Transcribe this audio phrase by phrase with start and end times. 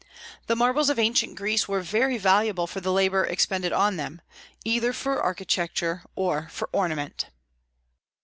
[0.47, 4.19] The marbles of ancient Greece were very valuable for the labor expended on them,
[4.65, 7.27] either for architecture or for ornament.